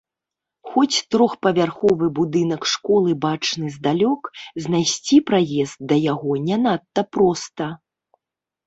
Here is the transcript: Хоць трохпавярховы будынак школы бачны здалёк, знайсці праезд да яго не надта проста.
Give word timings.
Хоць 0.69 1.03
трохпавярховы 1.15 2.05
будынак 2.19 2.61
школы 2.73 3.11
бачны 3.27 3.65
здалёк, 3.77 4.21
знайсці 4.67 5.23
праезд 5.29 5.77
да 5.95 6.03
яго 6.13 6.33
не 6.51 6.57
надта 6.69 7.01
проста. 7.17 7.75